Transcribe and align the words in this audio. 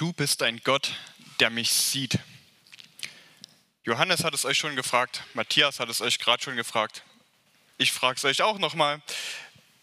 Du 0.00 0.14
bist 0.14 0.42
ein 0.42 0.62
Gott, 0.64 0.94
der 1.40 1.50
mich 1.50 1.70
sieht. 1.70 2.18
Johannes 3.84 4.24
hat 4.24 4.32
es 4.32 4.46
euch 4.46 4.56
schon 4.56 4.74
gefragt, 4.74 5.22
Matthias 5.34 5.78
hat 5.78 5.90
es 5.90 6.00
euch 6.00 6.18
gerade 6.18 6.42
schon 6.42 6.56
gefragt. 6.56 7.04
Ich 7.76 7.92
frage 7.92 8.16
es 8.16 8.24
euch 8.24 8.40
auch 8.40 8.56
nochmal. 8.56 9.02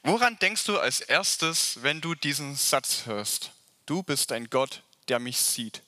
Woran 0.01 0.39
denkst 0.39 0.63
du 0.63 0.79
als 0.79 1.01
erstes, 1.01 1.83
wenn 1.83 2.01
du 2.01 2.15
diesen 2.15 2.55
Satz 2.55 3.05
hörst? 3.05 3.51
Du 3.85 4.01
bist 4.01 4.31
ein 4.31 4.49
Gott, 4.49 4.81
der 5.07 5.19
mich 5.19 5.37
sieht. 5.37 5.83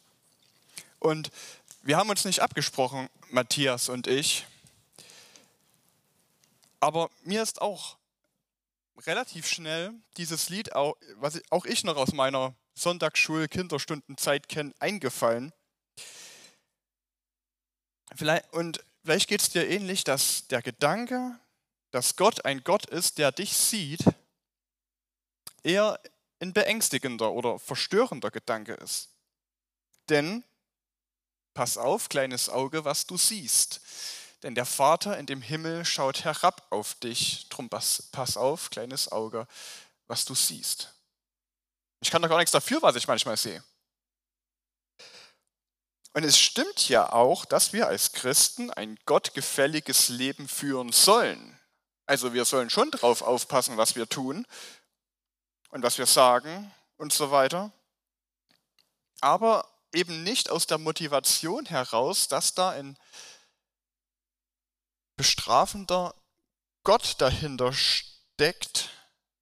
Und 1.00 1.32
wir 1.82 1.98
haben 1.98 2.12
uns 2.12 2.24
nicht 2.24 2.42
abgesprochen, 2.42 3.10
Matthias 3.32 3.90
und 3.90 4.06
ich. 4.06 4.46
Aber 6.80 7.10
mir 7.24 7.42
ist 7.42 7.64
auch 7.64 7.98
relativ 9.08 9.48
schnell 9.48 9.92
dieses 10.18 10.50
Lied, 10.50 10.70
was 11.16 11.42
auch 11.50 11.66
ich 11.66 11.84
noch 11.84 11.96
aus 11.96 12.14
meiner 12.14 12.54
Sonntagsschul-Kinderstundenzeit 12.80 14.50
kenne, 14.50 14.74
eingefallen. 14.80 15.54
Vielleicht, 18.16 18.52
und 18.54 18.84
vielleicht 19.04 19.30
geht 19.30 19.42
es 19.42 19.50
dir 19.50 19.68
ähnlich, 19.68 20.04
dass 20.04 20.48
der 20.48 20.62
Gedanke, 20.62 21.40
dass 21.92 22.16
Gott 22.16 22.46
ein 22.46 22.64
Gott 22.64 22.86
ist, 22.86 23.18
der 23.18 23.32
dich 23.32 23.54
sieht, 23.54 24.04
eher 25.64 26.00
ein 26.40 26.54
beängstigender 26.54 27.32
oder 27.32 27.60
verstörender 27.60 28.32
Gedanke 28.32 28.74
ist. 28.74 29.10
Denn, 30.08 30.44
pass 31.54 31.78
auf, 31.78 32.10
kleines 32.10 32.50
Auge, 32.50 32.86
was 32.86 33.06
du 33.06 33.18
siehst. 33.18 33.82
Denn 34.42 34.56
der 34.56 34.66
Vater 34.66 35.18
in 35.18 35.26
dem 35.26 35.42
Himmel 35.42 35.84
schaut 35.84 36.24
herab 36.24 36.66
auf 36.70 36.96
dich. 36.96 37.48
Drum 37.50 37.70
pass, 37.70 38.10
pass 38.12 38.38
auf, 38.38 38.70
kleines 38.70 39.12
Auge, 39.12 39.48
was 40.08 40.24
du 40.24 40.34
siehst. 40.34 40.94
Ich 42.02 42.12
kann 42.12 42.22
doch 42.22 42.30
gar 42.30 42.38
nichts 42.38 42.52
dafür, 42.52 42.82
was 42.82 42.96
ich 42.96 43.08
manchmal 43.08 43.38
sehe. 43.38 43.64
Und 46.14 46.24
es 46.24 46.40
stimmt 46.40 46.90
ja 46.90 47.12
auch, 47.12 47.46
dass 47.46 47.72
wir 47.72 47.88
als 47.88 48.14
Christen 48.14 48.72
ein 48.72 48.98
gottgefälliges 49.06 50.10
Leben 50.10 50.48
führen 50.48 50.92
sollen. 50.92 51.60
Also 52.06 52.34
wir 52.34 52.46
sollen 52.46 52.70
schon 52.70 52.90
darauf 52.92 53.22
aufpassen, 53.22 53.78
was 53.78 53.96
wir 53.96 54.10
tun 54.10 54.46
und 55.70 55.84
was 55.84 55.98
wir 55.98 56.08
sagen 56.08 56.74
und 56.98 57.14
so 57.14 57.30
weiter. 57.32 57.72
Aber 59.22 59.70
eben 59.94 60.24
nicht 60.24 60.50
aus 60.50 60.66
der 60.66 60.78
Motivation 60.78 61.66
heraus, 61.66 62.28
dass 62.28 62.56
da 62.56 62.72
ein 62.72 62.98
bestrafender 65.16 66.16
Gott 66.84 67.16
dahinter 67.20 67.74
steckt. 67.74 68.90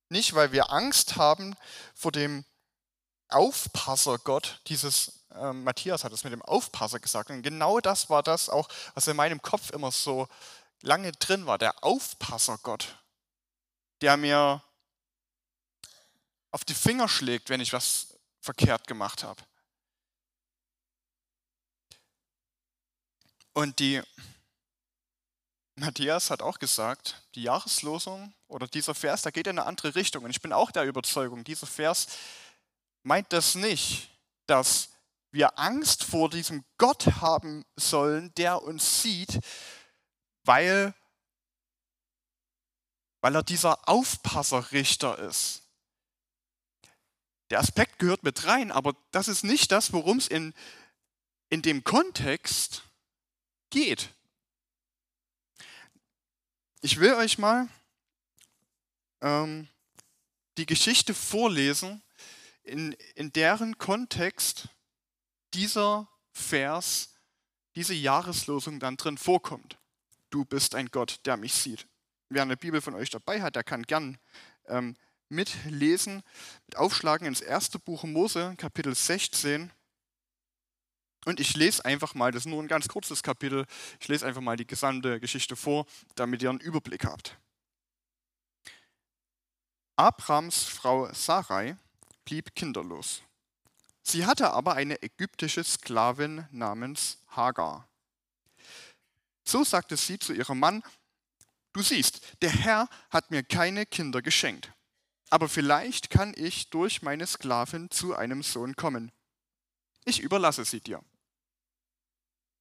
Nicht, 0.09 0.36
weil 0.36 0.52
wir 0.52 0.72
Angst 0.72 1.17
haben 1.17 1.55
vor 1.94 2.11
dem 2.11 2.45
Aufpasser-Gott, 3.30 4.61
dieses 4.67 5.25
äh, 5.31 5.52
Matthias 5.52 6.03
hat 6.03 6.14
es 6.14 6.23
mit 6.23 6.31
dem 6.31 6.41
Aufpasser 6.41 6.99
gesagt. 6.99 7.30
Und 7.30 7.41
genau 7.41 7.80
das 7.80 8.09
war 8.09 8.23
das 8.23 8.49
auch, 8.49 8.69
was 8.94 9.08
in 9.08 9.17
meinem 9.17 9.41
Kopf 9.41 9.72
immer 9.72 9.91
so 9.91 10.27
lange 10.81 11.11
drin 11.11 11.45
war, 11.45 11.58
der 11.58 11.83
Aufpasser-Gott, 11.83 13.03
der 14.02 14.16
mir 14.16 14.64
auf 16.52 16.64
die 16.64 16.73
Finger 16.73 17.09
schlägt, 17.09 17.49
wenn 17.49 17.59
ich 17.59 17.73
was 17.73 18.17
verkehrt 18.39 18.88
gemacht 18.88 19.23
habe. 19.23 19.44
Und 23.53 23.80
die 23.80 24.02
Matthias 25.80 26.31
hat 26.31 26.42
auch 26.42 26.58
gesagt, 26.58 27.22
die 27.36 27.44
Jahreslosung 27.44 28.33
oder 28.47 28.67
dieser 28.67 28.95
Vers, 28.95 29.22
da 29.22 29.30
geht 29.30 29.45
in 29.45 29.59
eine 29.59 29.67
andere 29.67 29.94
Richtung. 29.94 30.23
Und 30.23 30.31
ich 30.31 30.42
bin 30.42 30.52
auch 30.52 30.72
der 30.72 30.86
Überzeugung, 30.86 31.44
dieser 31.44 31.67
Vers 31.67 32.08
meint 33.03 33.31
das 33.31 33.53
nicht, 33.53 34.09
dass 34.48 34.89
wir 35.31 35.59
Angst 35.59 36.03
vor 36.03 36.31
diesem 36.31 36.66
Gott 36.80 37.05
haben 37.22 37.64
sollen, 37.75 38.33
der 38.36 38.64
uns 38.64 39.03
sieht, 39.03 39.39
weil, 40.45 40.95
weil 43.21 43.36
er 43.36 43.44
dieser 43.44 43.88
Aufpasserrichter 43.88 45.20
ist. 45.20 45.61
Der 47.52 47.59
Aspekt 47.59 47.99
gehört 47.99 48.23
mit 48.23 48.45
rein, 48.45 48.71
aber 48.71 48.95
das 49.11 49.27
ist 49.27 49.44
nicht 49.44 49.71
das, 49.71 49.94
worum 49.94 50.17
es 50.17 50.27
in, 50.27 50.55
in 51.49 51.61
dem 51.61 51.83
Kontext 51.83 52.82
geht. 53.70 54.09
Ich 56.82 56.99
will 56.99 57.15
euch 57.15 57.39
mal 57.39 57.67
ähm, 59.21 59.67
die 60.58 60.67
Geschichte 60.67 61.15
vorlesen, 61.15 62.04
in, 62.61 62.95
in 63.15 63.33
deren 63.33 63.80
Kontext 63.80 64.70
dieser 65.55 66.08
Vers, 66.32 67.15
diese 67.76 67.95
Jahreslosung 67.95 68.80
dann 68.80 68.95
drin 68.95 69.17
vorkommt. 69.17 69.80
Du 70.30 70.45
bist 70.45 70.76
ein 70.76 70.89
Gott, 70.92 71.21
der 71.26 71.38
mich 71.38 71.54
sieht. 71.54 71.88
Wer 72.30 72.43
eine 72.43 72.58
Bibel 72.58 72.82
von 72.82 72.94
euch 72.94 73.09
dabei 73.09 73.42
hat, 73.42 73.55
der 73.55 73.64
kann 73.64 73.83
gern 73.83 74.20
ähm, 74.67 74.95
mitlesen, 75.30 76.21
mit 76.67 76.76
aufschlagen 76.76 77.26
ins 77.26 77.42
erste 77.42 77.80
Buch 77.80 78.04
Mose, 78.04 78.54
Kapitel 78.58 78.94
16. 78.94 79.71
Und 81.26 81.39
ich 81.39 81.55
lese 81.55 81.83
einfach 81.83 82.14
mal, 82.14 82.32
das 82.32 82.44
ist 82.44 82.50
nur 82.52 82.61
ein 82.61 82.67
ganz 82.67 82.88
kurzes 82.88 83.23
Kapitel, 83.23 83.66
ich 84.00 84.08
lese 84.08 84.26
einfach 84.26 84.42
mal 84.42 84.55
die 84.55 84.67
gesamte 84.67 85.20
Geschichte 85.20 85.55
vor, 85.55 85.86
damit 86.16 86.42
ihr 86.42 86.50
einen 86.50 86.60
Überblick 86.60 87.05
habt. 87.05 87.38
Abrams 89.98 90.64
Frau 90.64 91.11
Sarai 91.11 91.76
blieb 92.23 92.56
kinderlos. 92.56 93.23
Sie 94.04 94.26
hatte 94.26 94.52
aber 94.52 94.76
eine 94.76 95.02
ägyptische 95.02 95.64
Sklavin 95.64 96.48
namens 96.52 97.17
Hagar. 97.27 97.89
So 99.44 99.64
sagte 99.64 99.98
sie 99.98 100.20
zu 100.20 100.33
ihrem 100.33 100.60
Mann, 100.60 100.83
du 101.73 101.82
siehst, 101.82 102.22
der 102.42 102.52
Herr 102.52 102.89
hat 103.10 103.32
mir 103.32 103.44
keine 103.44 103.86
Kinder 103.86 104.22
geschenkt, 104.22 104.72
aber 105.30 105.50
vielleicht 105.50 106.10
kann 106.10 106.33
ich 106.38 106.70
durch 106.70 107.02
meine 107.02 107.26
Sklavin 107.27 107.89
zu 107.89 108.16
einem 108.16 108.44
Sohn 108.44 108.76
kommen. 108.76 109.11
Ich 110.08 110.22
überlasse 110.22 110.64
sie 110.64 110.80
dir. 110.80 111.04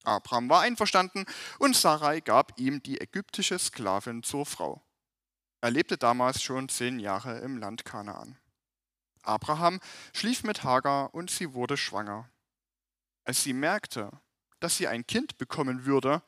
Abraham 0.03 0.49
war 0.49 0.63
einverstanden 0.63 1.27
und 1.61 1.77
Sarai 1.77 2.21
gab 2.21 2.59
ihm 2.59 2.83
die 2.83 3.01
ägyptische 3.01 3.57
Sklavin 3.57 4.25
zur 4.25 4.45
Frau. 4.45 4.83
Er 5.61 5.71
lebte 5.71 5.97
damals 5.97 6.43
schon 6.43 6.69
zehn 6.69 6.99
Jahre 6.99 7.39
im 7.39 7.57
Land 7.57 7.85
Kanaan. 7.85 8.37
Abraham 9.23 9.79
schlief 10.13 10.43
mit 10.43 10.65
Hagar 10.65 11.15
und 11.15 11.31
sie 11.31 11.55
wurde 11.55 11.77
schwanger. 11.77 12.29
Als 13.25 13.45
sie 13.45 13.53
merkte, 13.53 14.11
dass 14.59 14.77
sie 14.77 14.89
ein 14.89 15.07
Kind 15.07 15.39
bekommen 15.39 15.85
würde, 15.85 16.25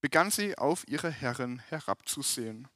begann 0.00 0.30
sie 0.30 0.56
auf 0.56 0.86
ihre 0.86 1.10
Herrin 1.10 1.58
herabzusehen. 1.68 2.68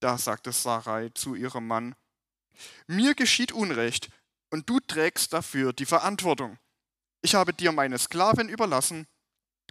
Da 0.00 0.18
sagte 0.18 0.52
Sarai 0.52 1.08
zu 1.14 1.34
ihrem 1.34 1.66
Mann, 1.66 1.94
Mir 2.86 3.14
geschieht 3.14 3.52
Unrecht, 3.52 4.10
und 4.50 4.68
du 4.68 4.80
trägst 4.80 5.32
dafür 5.32 5.72
die 5.72 5.86
Verantwortung. 5.86 6.58
Ich 7.22 7.34
habe 7.34 7.52
dir 7.52 7.72
meine 7.72 7.98
Sklavin 7.98 8.48
überlassen. 8.48 9.06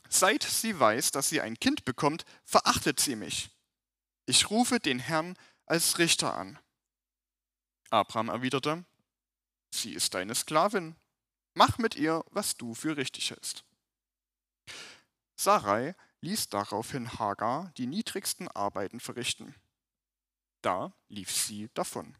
Seit 0.09 0.43
sie 0.43 0.79
weiß, 0.79 1.11
dass 1.11 1.29
sie 1.29 1.41
ein 1.41 1.59
Kind 1.59 1.85
bekommt, 1.85 2.25
verachtet 2.43 2.99
sie 2.99 3.15
mich. 3.15 3.49
Ich 4.25 4.49
rufe 4.49 4.79
den 4.79 4.99
Herrn 4.99 5.37
als 5.65 5.97
Richter 5.97 6.33
an. 6.35 6.59
Abraham 7.89 8.29
erwiderte, 8.29 8.83
sie 9.71 9.93
ist 9.93 10.13
deine 10.13 10.35
Sklavin. 10.35 10.95
Mach 11.53 11.77
mit 11.77 11.95
ihr, 11.95 12.25
was 12.31 12.55
du 12.55 12.73
für 12.73 12.97
richtig 12.97 13.29
hältst. 13.29 13.63
Sarai 15.37 15.95
ließ 16.21 16.49
daraufhin 16.49 17.19
Hagar 17.19 17.71
die 17.77 17.87
niedrigsten 17.87 18.47
Arbeiten 18.49 18.99
verrichten. 18.99 19.55
Da 20.61 20.93
lief 21.07 21.31
sie 21.31 21.69
davon. 21.73 22.17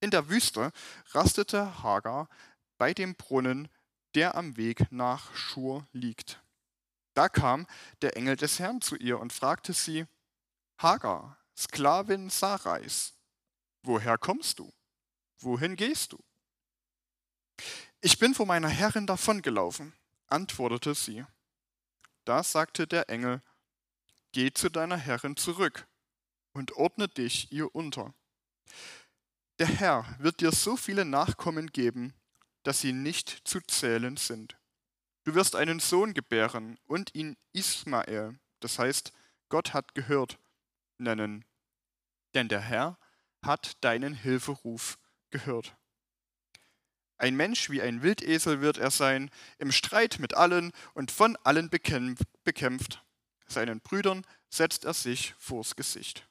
In 0.00 0.10
der 0.10 0.28
Wüste 0.28 0.72
rastete 1.10 1.82
Hagar 1.82 2.28
bei 2.78 2.94
dem 2.94 3.14
Brunnen, 3.14 3.68
der 4.14 4.34
am 4.34 4.56
Weg 4.56 4.90
nach 4.90 5.34
Schur 5.34 5.86
liegt. 5.92 6.42
Da 7.14 7.28
kam 7.28 7.66
der 8.02 8.16
Engel 8.16 8.36
des 8.36 8.58
Herrn 8.58 8.80
zu 8.80 8.96
ihr 8.96 9.20
und 9.20 9.32
fragte 9.32 9.72
sie, 9.72 10.06
Hagar, 10.78 11.36
Sklavin 11.56 12.30
Sarais, 12.30 13.14
woher 13.82 14.16
kommst 14.16 14.58
du? 14.58 14.72
Wohin 15.38 15.76
gehst 15.76 16.12
du? 16.12 16.18
Ich 18.00 18.18
bin 18.18 18.34
vor 18.34 18.46
meiner 18.46 18.68
Herrin 18.68 19.06
davongelaufen, 19.06 19.92
antwortete 20.26 20.94
sie. 20.94 21.24
Da 22.24 22.42
sagte 22.42 22.86
der 22.86 23.10
Engel, 23.10 23.42
Geh 24.32 24.52
zu 24.52 24.70
deiner 24.70 24.96
Herrin 24.96 25.36
zurück 25.36 25.88
und 26.52 26.72
ordne 26.72 27.08
dich 27.08 27.50
ihr 27.52 27.74
unter. 27.74 28.14
Der 29.60 29.68
Herr 29.68 30.06
wird 30.18 30.40
dir 30.40 30.52
so 30.52 30.74
viele 30.74 31.04
Nachkommen 31.04 31.66
geben, 31.66 32.14
dass 32.62 32.80
sie 32.80 32.94
nicht 32.94 33.46
zu 33.46 33.60
zählen 33.60 34.16
sind. 34.16 34.56
Du 35.24 35.34
wirst 35.34 35.54
einen 35.54 35.80
Sohn 35.80 36.14
gebären 36.14 36.78
und 36.86 37.14
ihn 37.14 37.36
Ismael, 37.52 38.40
das 38.60 38.78
heißt 38.78 39.12
Gott 39.50 39.74
hat 39.74 39.94
gehört, 39.94 40.38
nennen. 40.96 41.44
Denn 42.32 42.48
der 42.48 42.62
Herr 42.62 42.98
hat 43.42 43.84
deinen 43.84 44.14
Hilferuf 44.14 44.98
gehört. 45.28 45.76
Ein 47.18 47.36
Mensch 47.36 47.68
wie 47.68 47.82
ein 47.82 48.00
Wildesel 48.00 48.62
wird 48.62 48.78
er 48.78 48.90
sein, 48.90 49.30
im 49.58 49.72
Streit 49.72 50.20
mit 50.20 50.32
allen 50.32 50.72
und 50.94 51.10
von 51.10 51.36
allen 51.44 51.68
bekämpft. 51.68 53.04
Seinen 53.46 53.80
Brüdern 53.82 54.24
setzt 54.48 54.86
er 54.86 54.94
sich 54.94 55.34
vors 55.38 55.76
Gesicht. 55.76 56.26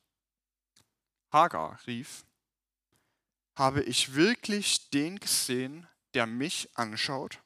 Hagar 1.31 1.79
rief, 1.85 2.25
habe 3.59 3.83
ich 3.83 4.15
wirklich 4.15 4.89
den 4.89 5.19
gesehen, 5.19 5.85
der 6.13 6.25
mich 6.25 6.69
anschaut? 6.75 7.43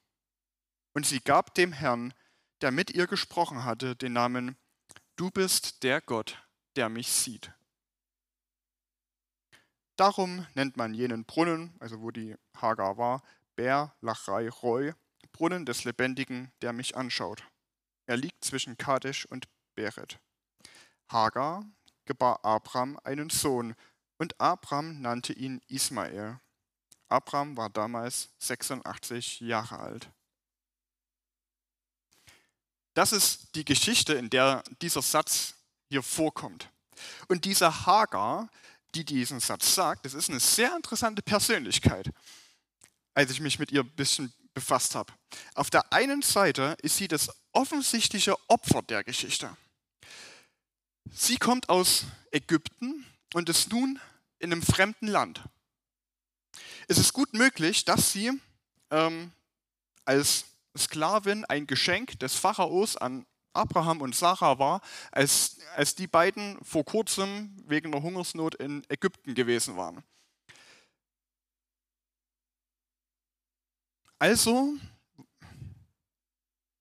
Und 0.93 1.07
sie 1.07 1.19
gab 1.19 1.55
dem 1.55 1.73
Herrn, 1.73 2.13
der 2.61 2.69
mit 2.69 2.91
ihr 2.91 3.07
gesprochen 3.07 3.65
hatte, 3.65 3.95
den 3.95 4.13
Namen, 4.13 4.55
Du 5.15 5.31
bist 5.31 5.83
der 5.83 6.01
Gott, 6.01 6.37
der 6.75 6.89
mich 6.89 7.11
sieht. 7.11 7.51
Darum 9.95 10.45
nennt 10.53 10.77
man 10.77 10.93
jenen 10.93 11.25
Brunnen, 11.25 11.75
also 11.79 12.01
wo 12.01 12.11
die 12.11 12.35
Hagar 12.55 12.97
war, 12.97 13.23
Ber 13.55 13.95
Lachai 14.01 14.49
Roy, 14.49 14.93
Brunnen 15.31 15.65
des 15.65 15.83
Lebendigen, 15.83 16.51
der 16.61 16.73
mich 16.73 16.95
anschaut. 16.95 17.43
Er 18.05 18.17
liegt 18.17 18.43
zwischen 18.45 18.77
Kadesh 18.77 19.25
und 19.25 19.47
Beret. 19.75 20.19
Hagar 21.09 21.65
gebar 22.05 22.43
Abram 22.43 22.99
einen 23.03 23.29
Sohn, 23.29 23.75
und 24.17 24.39
Abram 24.39 25.01
nannte 25.01 25.33
ihn 25.33 25.61
Ismael. 25.67 26.39
Abram 27.09 27.57
war 27.57 27.69
damals 27.69 28.29
86 28.39 29.41
Jahre 29.41 29.79
alt. 29.79 30.09
Das 32.93 33.11
ist 33.11 33.55
die 33.55 33.65
Geschichte, 33.65 34.13
in 34.13 34.29
der 34.29 34.63
dieser 34.81 35.01
Satz 35.01 35.55
hier 35.89 36.03
vorkommt. 36.03 36.69
Und 37.27 37.45
diese 37.45 37.85
Hagar, 37.85 38.49
die 38.95 39.03
diesen 39.03 39.39
Satz 39.39 39.73
sagt, 39.73 40.05
das 40.05 40.13
ist 40.13 40.29
eine 40.29 40.39
sehr 40.39 40.75
interessante 40.75 41.21
Persönlichkeit, 41.21 42.11
als 43.15 43.31
ich 43.31 43.39
mich 43.39 43.57
mit 43.57 43.71
ihr 43.71 43.81
ein 43.81 43.95
bisschen 43.95 44.33
befasst 44.53 44.93
habe. 44.93 45.11
Auf 45.55 45.69
der 45.69 45.91
einen 45.91 46.21
Seite 46.21 46.77
ist 46.81 46.97
sie 46.97 47.07
das 47.07 47.29
offensichtliche 47.51 48.35
Opfer 48.47 48.83
der 48.83 49.03
Geschichte. 49.03 49.55
Sie 51.11 51.37
kommt 51.37 51.69
aus 51.69 52.05
Ägypten 52.31 53.05
und 53.33 53.49
ist 53.49 53.71
nun 53.71 53.99
in 54.39 54.51
einem 54.51 54.61
fremden 54.61 55.07
Land. 55.07 55.43
Es 56.87 56.97
ist 56.97 57.13
gut 57.13 57.33
möglich, 57.33 57.85
dass 57.85 58.11
sie 58.11 58.31
ähm, 58.91 59.31
als 60.05 60.45
Sklavin 60.77 61.45
ein 61.45 61.67
Geschenk 61.67 62.19
des 62.19 62.35
Pharaos 62.35 62.97
an 62.97 63.25
Abraham 63.53 64.01
und 64.01 64.15
Sarah 64.15 64.57
war, 64.57 64.81
als, 65.11 65.59
als 65.75 65.95
die 65.95 66.07
beiden 66.07 66.63
vor 66.63 66.83
kurzem 66.83 67.55
wegen 67.67 67.91
der 67.91 68.01
Hungersnot 68.01 68.55
in 68.55 68.83
Ägypten 68.89 69.35
gewesen 69.35 69.77
waren. 69.77 70.03
Also, 74.17 74.73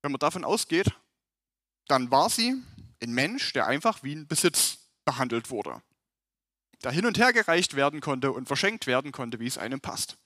wenn 0.01 0.11
man 0.11 0.19
davon 0.19 0.43
ausgeht, 0.43 0.87
dann 1.87 2.09
war 2.09 2.29
sie 2.29 2.55
ein 3.01 3.11
Mensch, 3.11 3.53
der 3.53 3.67
einfach 3.67 4.01
wie 4.01 4.15
ein 4.15 4.27
Besitz 4.27 4.79
behandelt 5.05 5.49
wurde. 5.49 5.81
Der 6.83 6.91
hin 6.91 7.05
und 7.05 7.17
her 7.17 7.33
gereicht 7.33 7.75
werden 7.75 8.01
konnte 8.01 8.31
und 8.31 8.47
verschenkt 8.47 8.87
werden 8.87 9.11
konnte, 9.11 9.39
wie 9.39 9.47
es 9.47 9.57
einem 9.57 9.79
passt. 9.79 10.17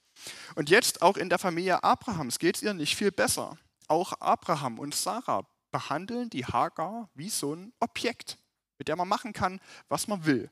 Und 0.55 0.69
jetzt 0.69 1.01
auch 1.01 1.17
in 1.17 1.29
der 1.29 1.39
Familie 1.39 1.83
Abrahams 1.83 2.39
geht 2.39 2.57
es 2.57 2.61
ihr 2.63 2.73
nicht 2.73 2.95
viel 2.95 3.11
besser. 3.11 3.57
Auch 3.87 4.13
Abraham 4.19 4.79
und 4.79 4.95
Sarah 4.95 5.47
behandeln 5.71 6.29
die 6.29 6.45
Hagar 6.45 7.09
wie 7.13 7.29
so 7.29 7.53
ein 7.53 7.73
Objekt, 7.79 8.37
mit 8.79 8.87
der 8.87 8.95
man 8.95 9.07
machen 9.07 9.33
kann, 9.33 9.61
was 9.89 10.07
man 10.07 10.25
will. 10.25 10.49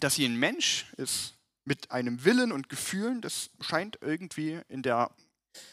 Dass 0.00 0.16
sie 0.16 0.24
ein 0.24 0.36
Mensch 0.36 0.86
ist 0.96 1.34
mit 1.64 1.90
einem 1.90 2.24
Willen 2.24 2.52
und 2.52 2.68
Gefühlen, 2.68 3.20
das 3.20 3.50
scheint 3.60 3.98
irgendwie 4.00 4.60
in 4.68 4.82
der 4.82 5.10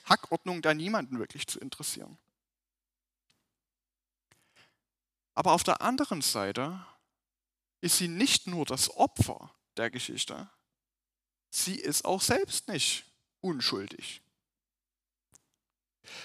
Hackordnung 0.05 0.61
da 0.61 0.73
niemanden 0.73 1.17
wirklich 1.19 1.47
zu 1.47 1.59
interessieren. 1.59 2.17
Aber 5.33 5.53
auf 5.53 5.63
der 5.63 5.81
anderen 5.81 6.21
Seite 6.21 6.85
ist 7.81 7.97
sie 7.97 8.07
nicht 8.07 8.47
nur 8.47 8.65
das 8.65 8.89
Opfer 8.95 9.53
der 9.77 9.89
Geschichte, 9.89 10.49
sie 11.49 11.75
ist 11.75 12.05
auch 12.05 12.21
selbst 12.21 12.67
nicht 12.67 13.05
unschuldig. 13.41 14.21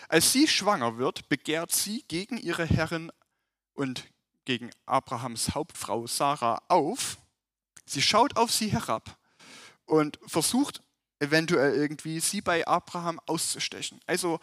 Als 0.08 0.32
sie 0.32 0.48
schwanger 0.48 0.98
wird, 0.98 1.28
begehrt 1.28 1.72
sie 1.72 2.04
gegen 2.08 2.38
ihre 2.38 2.64
Herrin 2.64 3.12
und 3.74 4.06
gegen 4.44 4.70
Abrahams 4.86 5.54
Hauptfrau 5.54 6.06
Sarah 6.06 6.62
auf. 6.68 7.18
Sie 7.84 8.02
schaut 8.02 8.36
auf 8.36 8.52
sie 8.52 8.72
herab 8.72 9.18
und 9.84 10.18
versucht 10.26 10.82
eventuell 11.18 11.74
irgendwie 11.74 12.20
sie 12.20 12.40
bei 12.40 12.66
Abraham 12.66 13.20
auszustechen. 13.26 14.00
Also 14.06 14.40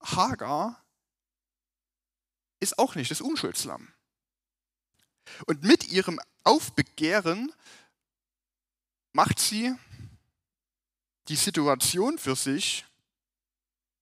Hagar 0.00 0.84
ist 2.60 2.78
auch 2.78 2.94
nicht 2.94 3.10
das 3.10 3.20
Unschuldslamm. 3.20 3.92
Und 5.46 5.62
mit 5.62 5.88
ihrem 5.88 6.20
Aufbegehren 6.44 7.52
macht 9.12 9.38
sie 9.38 9.74
die 11.28 11.36
Situation 11.36 12.18
für 12.18 12.36
sich 12.36 12.84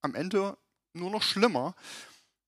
am 0.01 0.15
Ende 0.15 0.59
nur 0.93 1.11
noch 1.11 1.23
schlimmer. 1.23 1.75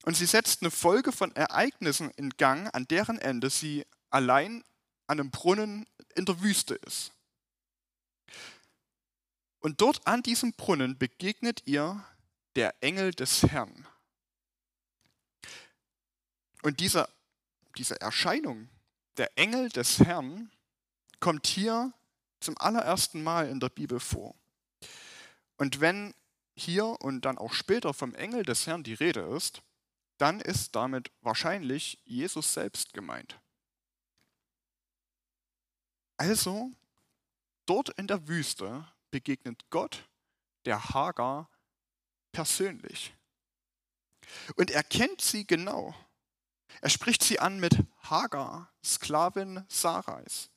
Und 0.04 0.16
sie 0.16 0.26
setzt 0.26 0.60
eine 0.60 0.70
Folge 0.70 1.12
von 1.12 1.34
Ereignissen 1.34 2.10
in 2.10 2.30
Gang, 2.30 2.68
an 2.74 2.86
deren 2.86 3.18
Ende 3.18 3.48
sie 3.48 3.86
allein 4.10 4.62
an 5.06 5.20
einem 5.20 5.30
Brunnen 5.30 5.86
in 6.14 6.26
der 6.26 6.40
Wüste 6.42 6.74
ist. 6.74 7.12
Und 9.60 9.80
dort 9.80 10.06
an 10.06 10.22
diesem 10.22 10.52
Brunnen 10.52 10.98
begegnet 10.98 11.62
ihr 11.66 12.04
der 12.54 12.74
Engel 12.82 13.12
des 13.12 13.44
Herrn. 13.44 13.86
Und 16.62 16.80
diese, 16.80 17.08
diese 17.76 18.00
Erscheinung, 18.00 18.68
der 19.16 19.36
Engel 19.38 19.68
des 19.68 20.00
Herrn, 20.00 20.50
kommt 21.20 21.46
hier 21.46 21.92
zum 22.40 22.56
allerersten 22.58 23.22
Mal 23.22 23.48
in 23.48 23.60
der 23.60 23.68
Bibel 23.68 24.00
vor. 24.00 24.34
Und 25.56 25.80
wenn 25.80 26.14
hier 26.56 27.00
und 27.00 27.24
dann 27.24 27.38
auch 27.38 27.52
später 27.52 27.94
vom 27.94 28.14
Engel 28.14 28.42
des 28.42 28.66
Herrn 28.66 28.84
die 28.84 28.94
Rede 28.94 29.20
ist, 29.20 29.62
dann 30.18 30.40
ist 30.40 30.76
damit 30.76 31.10
wahrscheinlich 31.22 31.98
Jesus 32.04 32.54
selbst 32.54 32.92
gemeint. 32.92 33.40
Also, 36.16 36.70
dort 37.66 37.88
in 37.90 38.06
der 38.06 38.28
Wüste 38.28 38.86
begegnet 39.10 39.64
Gott 39.70 40.08
der 40.64 40.90
Hagar 40.90 41.50
persönlich. 42.32 43.14
Und 44.56 44.70
er 44.70 44.84
kennt 44.84 45.20
sie 45.20 45.46
genau. 45.46 45.94
Er 46.84 46.90
spricht 46.90 47.24
sie 47.24 47.40
an 47.40 47.60
mit 47.60 47.78
Hagar, 48.02 48.70
Sklavin 48.84 49.64
Sarais. 49.68 50.50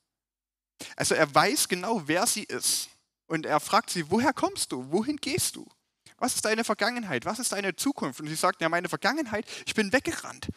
Also 0.97 1.15
er 1.15 1.33
weiß 1.33 1.69
genau, 1.69 2.05
wer 2.05 2.27
sie 2.27 2.43
ist. 2.43 2.89
Und 3.27 3.45
er 3.45 3.61
fragt 3.61 3.89
sie, 3.91 4.11
woher 4.11 4.33
kommst 4.33 4.73
du? 4.73 4.91
Wohin 4.91 5.15
gehst 5.15 5.55
du? 5.55 5.65
Was 6.17 6.35
ist 6.35 6.43
deine 6.43 6.65
Vergangenheit? 6.65 7.23
Was 7.23 7.39
ist 7.39 7.53
deine 7.53 7.77
Zukunft? 7.77 8.19
Und 8.19 8.27
sie 8.27 8.35
sagt, 8.35 8.59
ja, 8.59 8.67
meine 8.67 8.89
Vergangenheit, 8.89 9.45
ich 9.65 9.73
bin 9.73 9.93
weggerannt. 9.93 10.49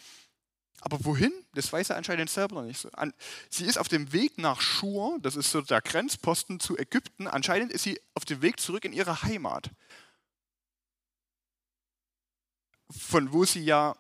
Aber 0.81 1.05
wohin? 1.05 1.33
Das 1.55 1.73
weiß 1.73 1.91
er 1.91 1.97
anscheinend 1.97 2.31
selber 2.31 2.57
noch 2.57 2.65
nicht 2.65 2.81
so. 2.81 2.91
Sie 3.49 3.65
ist 3.65 3.79
auf 3.79 3.87
dem 3.87 4.13
Weg 4.13 4.39
nach 4.39 4.61
Schur, 4.61 5.21
das 5.21 5.37
ist 5.37 5.53
so 5.53 5.61
der 5.61 5.83
Grenzposten 5.83 6.59
zu 6.59 6.77
Ägypten. 6.77 7.29
Anscheinend 7.29 7.71
ist 7.71 7.85
sie 7.85 8.01
auf 8.15 8.25
dem 8.25 8.43
Weg 8.43 8.59
zurück 8.59 8.85
in 8.85 8.93
ihre 8.93 9.23
Heimat. 9.23 9.71
Von 12.91 13.33
wo 13.33 13.45
sie 13.45 13.63
ja 13.63 13.95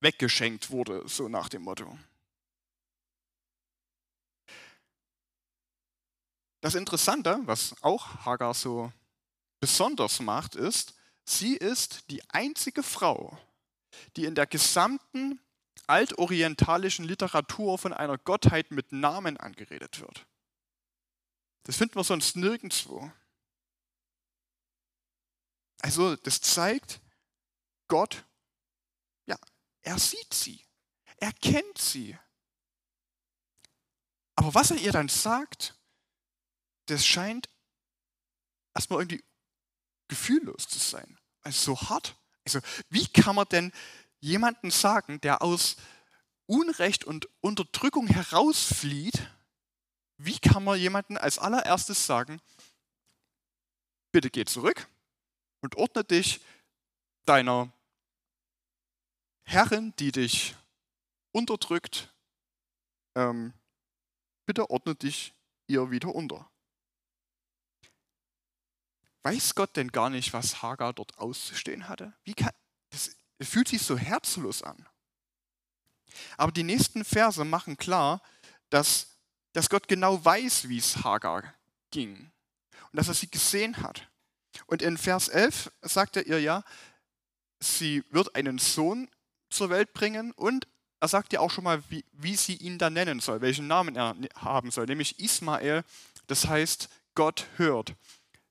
weggeschenkt 0.00 0.70
wurde, 0.70 1.06
so 1.08 1.28
nach 1.28 1.48
dem 1.48 1.62
Motto. 1.62 1.98
Das 6.60 6.74
Interessante, 6.74 7.38
was 7.44 7.74
auch 7.82 8.24
Hagar 8.24 8.54
so 8.54 8.92
besonders 9.60 10.20
macht, 10.20 10.54
ist, 10.54 10.94
sie 11.24 11.56
ist 11.56 12.10
die 12.10 12.22
einzige 12.30 12.82
Frau, 12.82 13.38
die 14.16 14.24
in 14.24 14.34
der 14.34 14.46
gesamten 14.46 15.40
altorientalischen 15.86 17.04
Literatur 17.04 17.78
von 17.78 17.92
einer 17.92 18.18
Gottheit 18.18 18.70
mit 18.70 18.92
Namen 18.92 19.36
angeredet 19.36 20.00
wird. 20.00 20.26
Das 21.62 21.76
finden 21.76 21.96
wir 21.96 22.04
sonst 22.04 22.36
nirgendwo. 22.36 23.10
Also 25.80 26.16
das 26.16 26.40
zeigt, 26.40 27.00
Gott, 27.86 28.24
er 29.88 29.98
sieht 29.98 30.34
sie, 30.34 30.62
er 31.16 31.32
kennt 31.32 31.78
sie. 31.78 32.14
Aber 34.34 34.54
was 34.54 34.70
er 34.70 34.76
ihr 34.76 34.92
dann 34.92 35.08
sagt, 35.08 35.78
das 36.86 37.06
scheint 37.06 37.48
erstmal 38.74 39.00
irgendwie 39.00 39.24
gefühllos 40.08 40.68
zu 40.68 40.78
sein. 40.78 41.18
Also 41.40 41.74
so 41.74 41.88
hart. 41.88 42.16
Also 42.44 42.60
wie 42.90 43.06
kann 43.06 43.34
man 43.34 43.48
denn 43.48 43.72
jemanden 44.20 44.70
sagen, 44.70 45.22
der 45.22 45.40
aus 45.40 45.76
Unrecht 46.44 47.04
und 47.04 47.30
Unterdrückung 47.40 48.08
herausflieht, 48.08 49.26
wie 50.18 50.38
kann 50.38 50.64
man 50.64 50.78
jemanden 50.78 51.16
als 51.16 51.38
allererstes 51.38 52.04
sagen, 52.04 52.42
bitte 54.12 54.28
geh 54.28 54.44
zurück 54.44 54.86
und 55.62 55.76
ordne 55.76 56.04
dich 56.04 56.40
deiner 57.24 57.72
Herrin, 59.50 59.94
die 59.98 60.12
dich 60.12 60.54
unterdrückt, 61.32 62.14
ähm, 63.14 63.54
bitte 64.44 64.68
ordne 64.68 64.94
dich 64.94 65.32
ihr 65.66 65.90
wieder 65.90 66.14
unter. 66.14 66.50
Weiß 69.22 69.54
Gott 69.54 69.74
denn 69.74 69.90
gar 69.90 70.10
nicht, 70.10 70.34
was 70.34 70.60
Hagar 70.60 70.92
dort 70.92 71.16
auszustehen 71.16 71.88
hatte? 71.88 72.12
Wie 72.24 72.34
kann, 72.34 72.52
das, 72.90 73.16
fühlt 73.40 73.68
sich 73.68 73.80
so 73.80 73.96
herzlos 73.96 74.62
an. 74.62 74.86
Aber 76.36 76.52
die 76.52 76.62
nächsten 76.62 77.02
Verse 77.02 77.42
machen 77.42 77.78
klar, 77.78 78.20
dass, 78.68 79.16
dass 79.54 79.70
Gott 79.70 79.88
genau 79.88 80.22
weiß, 80.22 80.68
wie 80.68 80.76
es 80.76 81.02
Hagar 81.04 81.54
ging 81.90 82.30
und 82.92 82.98
dass 82.98 83.08
er 83.08 83.14
sie 83.14 83.30
gesehen 83.30 83.78
hat. 83.78 84.10
Und 84.66 84.82
in 84.82 84.98
Vers 84.98 85.28
11 85.28 85.72
sagt 85.80 86.16
er 86.16 86.26
ihr 86.26 86.38
ja, 86.38 86.64
sie 87.60 88.04
wird 88.10 88.34
einen 88.34 88.58
Sohn 88.58 89.08
zur 89.50 89.70
Welt 89.70 89.92
bringen 89.92 90.32
und 90.32 90.68
er 91.00 91.08
sagt 91.08 91.32
ja 91.32 91.40
auch 91.40 91.50
schon 91.50 91.64
mal, 91.64 91.82
wie, 91.90 92.04
wie 92.12 92.36
sie 92.36 92.56
ihn 92.56 92.78
dann 92.78 92.92
nennen 92.92 93.20
soll, 93.20 93.40
welchen 93.40 93.66
Namen 93.66 93.94
er 93.94 94.16
haben 94.34 94.70
soll, 94.70 94.86
nämlich 94.86 95.20
Ismael, 95.20 95.84
das 96.26 96.46
heißt 96.46 96.88
Gott 97.14 97.46
hört. 97.56 97.94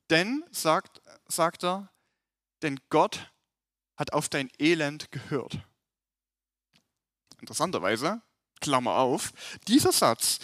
Denn, 0.09 0.43
sagt, 0.51 1.01
sagt 1.27 1.63
er, 1.63 1.91
denn 2.61 2.79
Gott 2.89 3.31
hat 3.97 4.13
auf 4.13 4.29
dein 4.29 4.49
Elend 4.59 5.11
gehört. 5.11 5.59
Interessanterweise, 7.41 8.21
Klammer 8.61 8.95
auf, 8.95 9.31
dieser 9.67 9.91
Satz, 9.91 10.39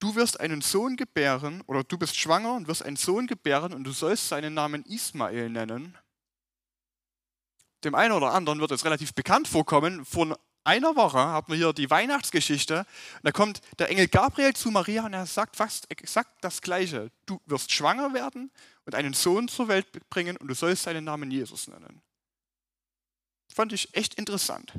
du 0.00 0.14
wirst 0.14 0.40
einen 0.40 0.60
Sohn 0.60 0.96
gebären 0.96 1.62
oder 1.62 1.84
du 1.84 1.96
bist 1.96 2.16
schwanger 2.16 2.54
und 2.54 2.68
wirst 2.68 2.84
einen 2.84 2.96
Sohn 2.96 3.26
gebären 3.26 3.72
und 3.72 3.84
du 3.84 3.92
sollst 3.92 4.28
seinen 4.28 4.54
Namen 4.54 4.84
Ismael 4.84 5.48
nennen. 5.48 5.96
Dem 7.86 7.94
einen 7.94 8.12
oder 8.12 8.32
anderen 8.32 8.58
wird 8.58 8.72
es 8.72 8.84
relativ 8.84 9.14
bekannt 9.14 9.46
vorkommen. 9.46 10.04
Vor 10.04 10.36
einer 10.64 10.96
Woche 10.96 11.18
haben 11.18 11.52
wir 11.52 11.56
hier 11.56 11.72
die 11.72 11.88
Weihnachtsgeschichte. 11.88 12.84
Da 13.22 13.30
kommt 13.30 13.60
der 13.78 13.90
Engel 13.90 14.08
Gabriel 14.08 14.54
zu 14.54 14.72
Maria 14.72 15.06
und 15.06 15.12
er 15.12 15.24
sagt 15.24 15.54
fast 15.54 15.88
exakt 15.88 16.42
das 16.42 16.62
Gleiche. 16.62 17.12
Du 17.26 17.40
wirst 17.46 17.70
schwanger 17.70 18.12
werden 18.12 18.50
und 18.86 18.96
einen 18.96 19.14
Sohn 19.14 19.46
zur 19.46 19.68
Welt 19.68 19.86
bringen 20.10 20.36
und 20.36 20.48
du 20.48 20.54
sollst 20.54 20.82
seinen 20.82 21.04
Namen 21.04 21.30
Jesus 21.30 21.68
nennen. 21.68 22.02
Fand 23.54 23.72
ich 23.72 23.94
echt 23.94 24.14
interessant. 24.14 24.72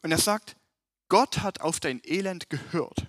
Und 0.00 0.12
er 0.12 0.18
sagt, 0.18 0.56
Gott 1.10 1.40
hat 1.40 1.60
auf 1.60 1.78
dein 1.78 2.00
Elend 2.04 2.48
gehört. 2.48 3.06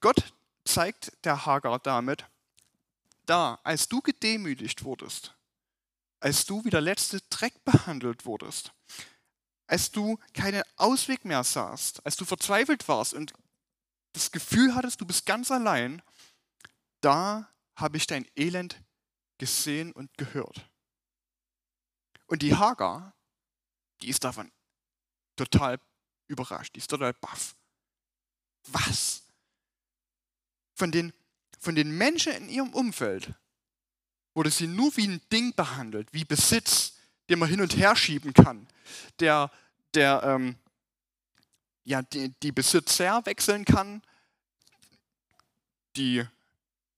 Gott 0.00 0.34
zeigt 0.64 1.12
der 1.24 1.46
Hagar 1.46 1.78
damit, 1.78 2.24
da, 3.26 3.60
als 3.62 3.88
du 3.88 4.00
gedemütigt 4.00 4.82
wurdest, 4.82 5.36
als 6.24 6.46
du 6.46 6.64
wie 6.64 6.70
der 6.70 6.80
letzte 6.80 7.20
Dreck 7.28 7.62
behandelt 7.64 8.24
wurdest, 8.24 8.72
als 9.66 9.90
du 9.90 10.18
keinen 10.32 10.62
Ausweg 10.76 11.26
mehr 11.26 11.44
sahst, 11.44 12.04
als 12.06 12.16
du 12.16 12.24
verzweifelt 12.24 12.88
warst 12.88 13.12
und 13.12 13.34
das 14.12 14.32
Gefühl 14.32 14.74
hattest, 14.74 15.02
du 15.02 15.04
bist 15.04 15.26
ganz 15.26 15.50
allein, 15.50 16.00
da 17.02 17.52
habe 17.76 17.98
ich 17.98 18.06
dein 18.06 18.26
Elend 18.36 18.82
gesehen 19.36 19.92
und 19.92 20.16
gehört. 20.16 20.66
Und 22.26 22.40
die 22.40 22.56
Hagar, 22.56 23.14
die 24.00 24.08
ist 24.08 24.24
davon 24.24 24.50
total 25.36 25.78
überrascht, 26.26 26.74
die 26.74 26.78
ist 26.78 26.88
total 26.88 27.12
baff. 27.12 27.54
Was? 28.68 29.24
Von 30.72 30.90
den, 30.90 31.12
von 31.58 31.74
den 31.74 31.90
Menschen 31.90 32.32
in 32.32 32.48
ihrem 32.48 32.72
Umfeld 32.72 33.34
wurde 34.34 34.50
sie 34.50 34.66
nur 34.66 34.96
wie 34.96 35.08
ein 35.08 35.20
Ding 35.32 35.54
behandelt, 35.54 36.12
wie 36.12 36.24
Besitz, 36.24 36.94
den 37.30 37.38
man 37.38 37.48
hin 37.48 37.60
und 37.60 37.76
her 37.76 37.96
schieben 37.96 38.34
kann, 38.34 38.66
der, 39.20 39.50
der 39.94 40.22
ähm, 40.24 40.56
ja, 41.84 42.02
die, 42.02 42.30
die 42.42 42.52
Besitzer 42.52 43.24
wechseln 43.26 43.64
kann, 43.64 44.02
die 45.96 46.24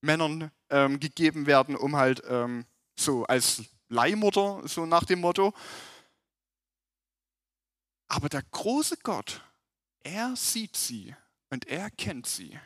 Männern 0.00 0.50
ähm, 0.70 0.98
gegeben 0.98 1.46
werden, 1.46 1.76
um 1.76 1.96
halt 1.96 2.22
ähm, 2.28 2.64
so 2.96 3.24
als 3.24 3.64
Leihmutter, 3.88 4.62
so 4.66 4.86
nach 4.86 5.04
dem 5.04 5.20
Motto. 5.20 5.52
Aber 8.08 8.28
der 8.28 8.42
große 8.42 8.98
Gott, 9.02 9.42
er 10.02 10.34
sieht 10.36 10.76
sie 10.76 11.14
und 11.50 11.66
er 11.66 11.90
kennt 11.90 12.26
sie. 12.26 12.58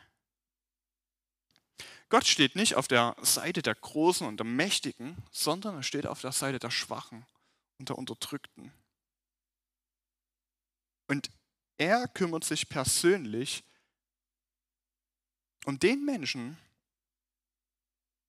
Gott 2.11 2.27
steht 2.27 2.57
nicht 2.57 2.75
auf 2.75 2.89
der 2.89 3.15
Seite 3.21 3.61
der 3.61 3.73
Großen 3.73 4.27
und 4.27 4.35
der 4.35 4.45
Mächtigen, 4.45 5.15
sondern 5.31 5.75
er 5.75 5.83
steht 5.83 6.05
auf 6.05 6.19
der 6.19 6.33
Seite 6.33 6.59
der 6.59 6.69
Schwachen 6.69 7.25
und 7.79 7.87
der 7.87 7.97
Unterdrückten. 7.97 8.73
Und 11.07 11.31
er 11.77 12.09
kümmert 12.09 12.43
sich 12.43 12.67
persönlich 12.67 13.63
um 15.63 15.79
den 15.79 16.03
Menschen, 16.03 16.57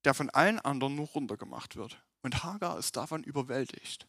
der 0.04 0.14
von 0.14 0.30
allen 0.30 0.60
anderen 0.60 0.94
nur 0.94 1.08
runtergemacht 1.08 1.74
wird. 1.74 2.00
Und 2.22 2.44
Hagar 2.44 2.78
ist 2.78 2.96
davon 2.96 3.24
überwältigt. 3.24 4.06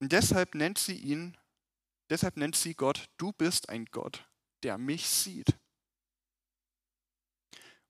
Und 0.00 0.10
deshalb 0.10 0.56
nennt 0.56 0.78
sie 0.78 0.96
ihn, 0.96 1.36
deshalb 2.10 2.36
nennt 2.36 2.56
sie 2.56 2.74
Gott, 2.74 3.08
du 3.18 3.30
bist 3.30 3.68
ein 3.68 3.84
Gott, 3.86 4.28
der 4.64 4.78
mich 4.78 5.06
sieht. 5.06 5.56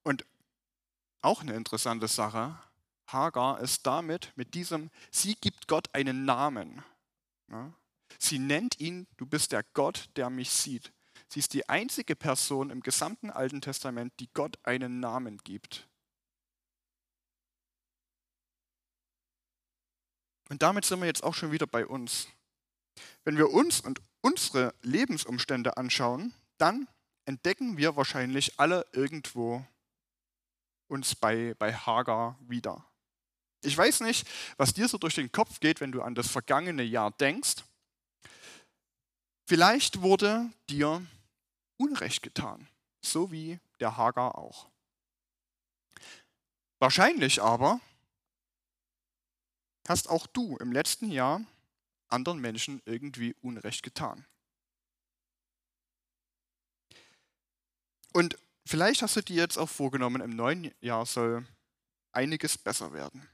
Und 0.06 0.24
auch 1.20 1.40
eine 1.40 1.54
interessante 1.54 2.06
Sache, 2.06 2.56
Hagar 3.08 3.58
ist 3.58 3.84
damit, 3.88 4.32
mit 4.36 4.54
diesem, 4.54 4.92
sie 5.10 5.34
gibt 5.34 5.66
Gott 5.66 5.92
einen 5.92 6.24
Namen. 6.24 6.84
Sie 8.16 8.38
nennt 8.38 8.78
ihn, 8.78 9.08
du 9.16 9.26
bist 9.26 9.50
der 9.50 9.64
Gott, 9.74 10.08
der 10.14 10.30
mich 10.30 10.50
sieht. 10.50 10.92
Sie 11.26 11.40
ist 11.40 11.54
die 11.54 11.68
einzige 11.68 12.14
Person 12.14 12.70
im 12.70 12.82
gesamten 12.82 13.30
Alten 13.30 13.60
Testament, 13.60 14.12
die 14.20 14.28
Gott 14.32 14.60
einen 14.62 15.00
Namen 15.00 15.38
gibt. 15.38 15.88
Und 20.48 20.62
damit 20.62 20.84
sind 20.84 21.00
wir 21.00 21.06
jetzt 21.06 21.24
auch 21.24 21.34
schon 21.34 21.50
wieder 21.50 21.66
bei 21.66 21.84
uns. 21.84 22.28
Wenn 23.24 23.36
wir 23.36 23.50
uns 23.50 23.80
und 23.80 24.00
unsere 24.20 24.72
Lebensumstände 24.82 25.76
anschauen, 25.76 26.32
dann 26.58 26.86
entdecken 27.24 27.76
wir 27.76 27.96
wahrscheinlich 27.96 28.60
alle 28.60 28.86
irgendwo 28.92 29.66
uns 30.88 31.14
bei, 31.14 31.54
bei 31.58 31.74
Hagar 31.74 32.38
wieder. 32.40 32.84
Ich 33.62 33.76
weiß 33.76 34.00
nicht, 34.00 34.28
was 34.56 34.74
dir 34.74 34.88
so 34.88 34.98
durch 34.98 35.14
den 35.14 35.32
Kopf 35.32 35.60
geht, 35.60 35.80
wenn 35.80 35.92
du 35.92 36.02
an 36.02 36.14
das 36.14 36.28
vergangene 36.28 36.82
Jahr 36.82 37.10
denkst. 37.10 37.64
Vielleicht 39.46 40.02
wurde 40.02 40.50
dir 40.68 41.04
Unrecht 41.76 42.22
getan, 42.22 42.68
so 43.00 43.30
wie 43.30 43.58
der 43.80 43.96
Hagar 43.96 44.38
auch. 44.38 44.68
Wahrscheinlich 46.78 47.42
aber 47.42 47.80
hast 49.88 50.08
auch 50.08 50.26
du 50.26 50.56
im 50.58 50.72
letzten 50.72 51.10
Jahr 51.10 51.40
anderen 52.08 52.40
Menschen 52.40 52.82
irgendwie 52.84 53.34
Unrecht 53.40 53.82
getan. 53.82 54.26
Und 58.12 58.38
vielleicht 58.66 59.02
hast 59.02 59.16
du 59.16 59.22
dir 59.22 59.36
jetzt 59.36 59.56
auch 59.56 59.68
vorgenommen, 59.68 60.20
im 60.20 60.36
neuen 60.36 60.72
Jahr 60.80 61.06
soll 61.06 61.46
einiges 62.12 62.58
besser 62.58 62.92
werden. 62.92 63.26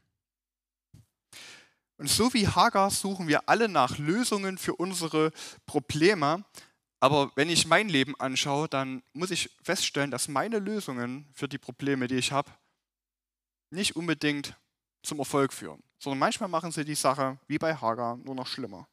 Und 1.97 2.09
so 2.09 2.35
wie 2.35 2.49
Hagar 2.49 2.91
suchen 2.91 3.29
wir 3.29 3.49
alle 3.49 3.69
nach 3.69 3.99
Lösungen 3.99 4.59
für 4.59 4.75
unsere 4.75 5.33
Probleme. 5.67 6.45
Aber 7.01 7.31
wenn 7.37 7.49
ich 7.49 7.67
mein 7.67 7.89
Leben 7.89 8.19
anschaue, 8.19 8.69
dann 8.69 9.03
muss 9.13 9.31
ich 9.31 9.57
feststellen, 9.63 10.11
dass 10.11 10.29
meine 10.29 10.59
Lösungen 10.59 11.29
für 11.33 11.49
die 11.49 11.59
Probleme, 11.59 12.09
die 12.09 12.17
ich 12.17 12.33
habe, 12.33 12.51
nicht 13.71 13.97
unbedingt 13.97 14.57
zum 15.03 15.19
Erfolg 15.19 15.53
führen, 15.53 15.83
sondern 15.99 16.19
manchmal 16.19 16.49
machen 16.49 16.73
sie 16.73 16.85
die 16.85 16.95
Sache 16.95 17.39
wie 17.47 17.59
bei 17.59 17.75
Hagar 17.75 18.17
nur 18.17 18.35
noch 18.35 18.47
schlimmer. 18.47 18.89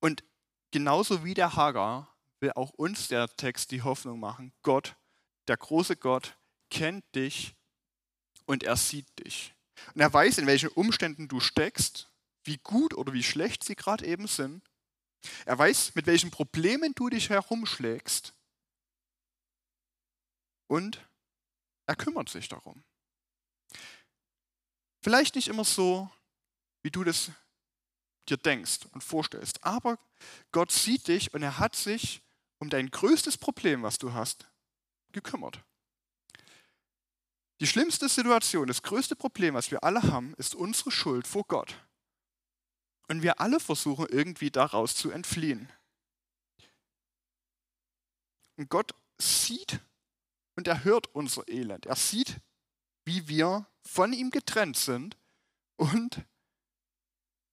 Und 0.00 0.24
genauso 0.70 1.24
wie 1.24 1.34
der 1.34 1.54
Hagar 1.56 2.08
will 2.40 2.52
auch 2.52 2.70
uns 2.70 3.08
der 3.08 3.28
Text 3.36 3.70
die 3.70 3.82
Hoffnung 3.82 4.18
machen, 4.18 4.52
Gott, 4.62 4.96
der 5.48 5.56
große 5.56 5.96
Gott, 5.96 6.36
kennt 6.70 7.04
dich 7.14 7.54
und 8.46 8.62
er 8.62 8.76
sieht 8.76 9.06
dich. 9.24 9.54
Und 9.94 10.00
er 10.00 10.12
weiß, 10.12 10.38
in 10.38 10.46
welchen 10.46 10.70
Umständen 10.70 11.28
du 11.28 11.40
steckst, 11.40 12.08
wie 12.44 12.58
gut 12.58 12.94
oder 12.94 13.12
wie 13.12 13.22
schlecht 13.22 13.64
sie 13.64 13.76
gerade 13.76 14.06
eben 14.06 14.26
sind. 14.26 14.62
Er 15.44 15.58
weiß, 15.58 15.94
mit 15.94 16.06
welchen 16.06 16.30
Problemen 16.30 16.94
du 16.94 17.08
dich 17.10 17.28
herumschlägst. 17.28 18.32
Und 20.66 21.06
er 21.86 21.96
kümmert 21.96 22.28
sich 22.28 22.48
darum. 22.48 22.84
Vielleicht 25.02 25.34
nicht 25.34 25.48
immer 25.48 25.64
so, 25.64 26.10
wie 26.82 26.90
du 26.90 27.04
das 27.04 27.30
dir 28.28 28.36
denkst 28.36 28.80
und 28.92 29.02
vorstellst, 29.02 29.64
aber 29.64 29.98
Gott 30.52 30.70
sieht 30.70 31.08
dich 31.08 31.34
und 31.34 31.42
er 31.42 31.58
hat 31.58 31.74
sich 31.74 32.22
um 32.60 32.70
dein 32.70 32.90
größtes 32.90 33.38
Problem, 33.38 33.82
was 33.82 33.98
du 33.98 34.12
hast, 34.12 34.48
gekümmert. 35.12 35.64
Die 37.58 37.66
schlimmste 37.66 38.08
Situation, 38.08 38.68
das 38.68 38.82
größte 38.82 39.16
Problem, 39.16 39.54
was 39.54 39.70
wir 39.70 39.82
alle 39.82 40.02
haben, 40.04 40.34
ist 40.34 40.54
unsere 40.54 40.90
Schuld 40.90 41.26
vor 41.26 41.44
Gott. 41.44 41.74
Und 43.08 43.22
wir 43.22 43.40
alle 43.40 43.60
versuchen 43.60 44.06
irgendwie 44.08 44.50
daraus 44.50 44.94
zu 44.94 45.10
entfliehen. 45.10 45.68
Und 48.56 48.70
Gott 48.70 48.94
sieht 49.18 49.80
und 50.56 50.68
er 50.68 50.84
hört 50.84 51.08
unser 51.14 51.48
Elend. 51.48 51.86
Er 51.86 51.96
sieht, 51.96 52.40
wie 53.04 53.26
wir 53.28 53.66
von 53.82 54.12
ihm 54.12 54.30
getrennt 54.30 54.76
sind 54.76 55.18
und 55.76 56.24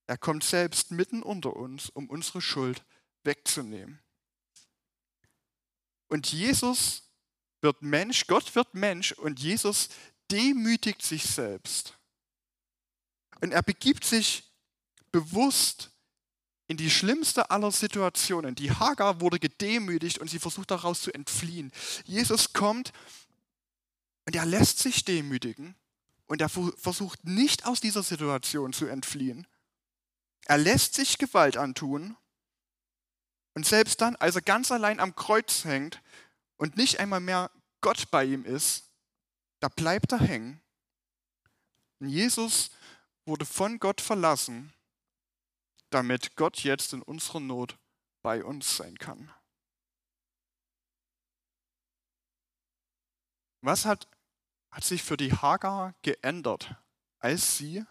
er 0.05 0.17
kommt 0.17 0.43
selbst 0.43 0.91
mitten 0.91 1.23
unter 1.23 1.55
uns, 1.55 1.89
um 1.89 2.09
unsere 2.09 2.41
Schuld 2.41 2.85
wegzunehmen. 3.23 4.01
Und 6.07 6.31
Jesus 6.31 7.03
wird 7.61 7.81
Mensch, 7.81 8.27
Gott 8.27 8.55
wird 8.55 8.73
Mensch 8.73 9.11
und 9.13 9.39
Jesus 9.39 9.89
demütigt 10.31 11.01
sich 11.01 11.23
selbst. 11.23 11.93
Und 13.41 13.51
er 13.51 13.63
begibt 13.63 14.03
sich 14.03 14.51
bewusst 15.11 15.91
in 16.67 16.77
die 16.77 16.89
schlimmste 16.89 17.49
aller 17.49 17.71
Situationen. 17.71 18.55
Die 18.55 18.71
Hagar 18.71 19.21
wurde 19.21 19.39
gedemütigt 19.39 20.19
und 20.19 20.29
sie 20.29 20.39
versucht 20.39 20.71
daraus 20.71 21.01
zu 21.01 21.13
entfliehen. 21.13 21.71
Jesus 22.05 22.53
kommt 22.53 22.91
und 24.25 24.35
er 24.35 24.45
lässt 24.45 24.79
sich 24.79 25.05
demütigen 25.05 25.75
und 26.25 26.41
er 26.41 26.49
versucht 26.49 27.23
nicht 27.23 27.65
aus 27.65 27.79
dieser 27.79 28.03
Situation 28.03 28.73
zu 28.73 28.85
entfliehen. 28.85 29.47
Er 30.45 30.57
lässt 30.57 30.93
sich 30.93 31.17
Gewalt 31.17 31.57
antun 31.57 32.17
und 33.57 33.65
selbst 33.65 34.01
dann, 34.01 34.15
als 34.17 34.35
er 34.35 34.43
ganz 34.43 34.71
allein 34.71 34.99
am 34.99 35.15
Kreuz 35.15 35.65
hängt 35.65 35.99
und 36.57 36.77
nicht 36.77 36.99
einmal 36.99 37.21
mehr 37.21 37.49
Gott 37.81 38.11
bei 38.11 38.23
ihm 38.23 38.45
ist, 38.45 38.91
da 39.61 39.67
bleibt 39.67 40.11
er 40.11 40.19
hängen. 40.19 40.61
Und 41.97 42.09
Jesus 42.09 42.69
wurde 43.25 43.47
von 43.47 43.79
Gott 43.79 43.99
verlassen 43.99 44.71
damit 45.89 46.35
Gott 46.35 46.59
jetzt 46.59 46.93
in 46.93 47.01
unserer 47.01 47.39
Not 47.39 47.79
bei 48.21 48.43
uns 48.43 48.77
sein 48.77 48.95
kann. 48.99 49.33
Was 53.61 53.85
hat, 53.85 54.07
hat 54.69 54.83
sich 54.83 55.01
für 55.01 55.17
die 55.17 55.33
Hagar 55.33 55.95
geändert, 56.03 56.75
als 57.17 57.57
sie 57.57 57.83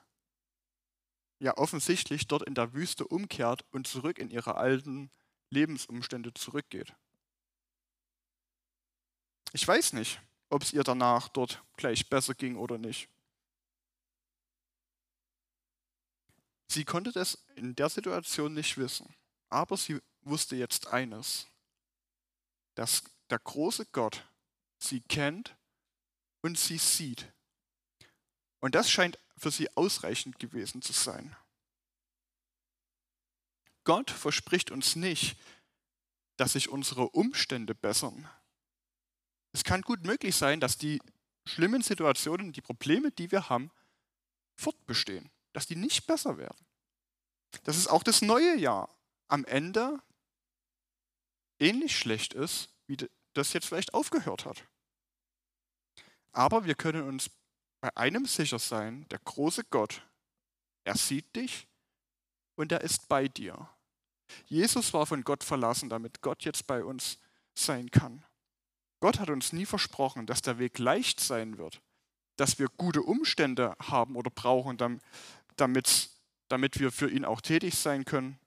ja 1.40 1.56
offensichtlich 1.56 2.28
dort 2.28 2.44
in 2.44 2.54
der 2.54 2.72
Wüste 2.72 3.04
umkehrt 3.04 3.64
und 3.72 3.88
zurück 3.88 4.20
in 4.20 4.30
ihre 4.30 4.54
alten 4.54 5.10
Lebensumstände 5.50 6.32
zurückgeht? 6.34 6.94
Ich 9.52 9.66
weiß 9.66 9.92
nicht, 9.94 10.20
ob 10.50 10.62
es 10.62 10.72
ihr 10.72 10.84
danach 10.84 11.28
dort 11.28 11.62
gleich 11.76 12.08
besser 12.08 12.34
ging 12.34 12.56
oder 12.56 12.78
nicht. 12.78 13.08
Sie 16.68 16.84
konnte 16.84 17.12
das 17.12 17.44
in 17.54 17.74
der 17.74 17.88
Situation 17.88 18.52
nicht 18.52 18.76
wissen, 18.76 19.14
aber 19.48 19.76
sie 19.76 20.00
wusste 20.22 20.56
jetzt 20.56 20.88
eines, 20.88 21.46
dass 22.74 23.04
der 23.30 23.38
große 23.38 23.86
Gott 23.92 24.24
sie 24.78 25.00
kennt 25.00 25.56
und 26.42 26.58
sie 26.58 26.78
sieht. 26.78 27.32
Und 28.60 28.74
das 28.74 28.90
scheint 28.90 29.18
für 29.36 29.50
sie 29.50 29.74
ausreichend 29.76 30.38
gewesen 30.38 30.82
zu 30.82 30.92
sein. 30.92 31.36
Gott 33.86 34.10
verspricht 34.10 34.70
uns 34.70 34.94
nicht, 34.94 35.38
dass 36.36 36.52
sich 36.52 36.68
unsere 36.68 37.08
Umstände 37.08 37.74
bessern. 37.74 38.28
Es 39.52 39.64
kann 39.64 39.80
gut 39.80 40.04
möglich 40.04 40.36
sein, 40.36 40.60
dass 40.60 40.76
die 40.76 41.00
schlimmen 41.46 41.80
Situationen, 41.80 42.52
die 42.52 42.60
Probleme, 42.60 43.10
die 43.10 43.32
wir 43.32 43.48
haben, 43.48 43.70
fortbestehen 44.54 45.30
dass 45.56 45.66
die 45.66 45.76
nicht 45.76 46.06
besser 46.06 46.36
werden. 46.36 46.66
Dass 47.64 47.78
es 47.78 47.88
auch 47.88 48.02
das 48.02 48.20
neue 48.20 48.58
Jahr 48.58 48.94
am 49.26 49.46
Ende 49.46 50.02
ähnlich 51.58 51.98
schlecht 51.98 52.34
ist, 52.34 52.68
wie 52.86 52.98
das 53.32 53.54
jetzt 53.54 53.64
vielleicht 53.64 53.94
aufgehört 53.94 54.44
hat. 54.44 54.62
Aber 56.32 56.66
wir 56.66 56.74
können 56.74 57.08
uns 57.08 57.30
bei 57.80 57.96
einem 57.96 58.26
sicher 58.26 58.58
sein, 58.58 59.08
der 59.08 59.18
große 59.20 59.64
Gott, 59.70 60.06
er 60.84 60.98
sieht 60.98 61.34
dich 61.34 61.66
und 62.54 62.70
er 62.70 62.82
ist 62.82 63.08
bei 63.08 63.26
dir. 63.26 63.66
Jesus 64.46 64.92
war 64.92 65.06
von 65.06 65.22
Gott 65.22 65.44
verlassen, 65.44 65.88
damit 65.88 66.20
Gott 66.22 66.44
jetzt 66.44 66.66
bei 66.66 66.84
uns 66.84 67.18
sein 67.54 67.90
kann. 67.90 68.24
Gott 69.00 69.18
hat 69.18 69.30
uns 69.30 69.52
nie 69.52 69.66
versprochen, 69.66 70.26
dass 70.26 70.42
der 70.42 70.58
Weg 70.58 70.78
leicht 70.78 71.20
sein 71.20 71.58
wird, 71.58 71.80
dass 72.36 72.58
wir 72.58 72.68
gute 72.76 73.02
Umstände 73.02 73.76
haben 73.78 74.16
oder 74.16 74.30
brauchen, 74.30 74.78
damit, 75.56 76.10
damit 76.48 76.78
wir 76.78 76.90
für 76.92 77.10
ihn 77.10 77.24
auch 77.24 77.40
tätig 77.40 77.76
sein 77.76 78.04
können. 78.04 78.38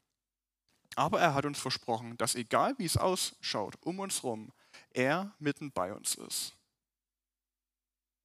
Aber 0.96 1.22
er 1.22 1.34
hat 1.34 1.46
uns 1.46 1.60
versprochen, 1.60 2.18
dass 2.18 2.36
egal 2.36 2.78
wie 2.78 2.86
es 2.86 2.98
ausschaut 2.98 3.78
um 3.82 4.00
uns 4.00 4.24
herum, 4.24 4.52
er 4.92 5.34
mitten 5.40 5.72
bei 5.72 5.94
uns 5.94 6.16
ist. 6.16 6.56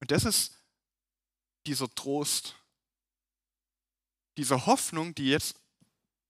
Und 0.01 0.11
das 0.11 0.25
ist 0.25 0.59
dieser 1.65 1.89
Trost, 1.89 2.55
diese 4.37 4.65
Hoffnung, 4.65 5.15
die 5.15 5.29
jetzt, 5.29 5.55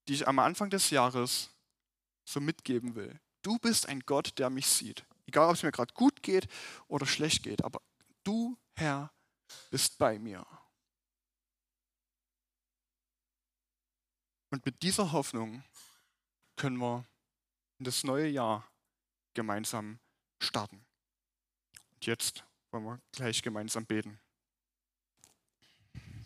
die 0.07 0.13
ich 0.13 0.27
am 0.27 0.39
Anfang 0.39 0.69
des 0.69 0.89
Jahres 0.89 1.49
so 2.25 2.39
mitgeben 2.39 2.95
will. 2.95 3.19
Du 3.41 3.57
bist 3.59 3.87
ein 3.87 4.01
Gott, 4.01 4.37
der 4.37 4.49
mich 4.49 4.67
sieht. 4.67 5.05
Egal, 5.27 5.49
ob 5.49 5.55
es 5.55 5.63
mir 5.63 5.71
gerade 5.71 5.93
gut 5.93 6.23
geht 6.23 6.47
oder 6.87 7.05
schlecht 7.05 7.43
geht, 7.43 7.63
aber 7.63 7.81
du, 8.23 8.57
Herr, 8.75 9.11
bist 9.69 9.97
bei 9.97 10.19
mir. 10.19 10.45
Und 14.51 14.65
mit 14.65 14.81
dieser 14.83 15.11
Hoffnung 15.11 15.63
können 16.55 16.77
wir 16.77 17.05
in 17.77 17.85
das 17.85 18.03
neue 18.03 18.27
Jahr 18.27 18.67
gemeinsam 19.33 19.99
starten. 20.39 20.85
Und 21.93 22.05
jetzt 22.05 22.45
wollen 22.71 22.85
wir 22.85 22.99
gleich 23.11 23.41
gemeinsam 23.41 23.85
beten. 23.85 24.19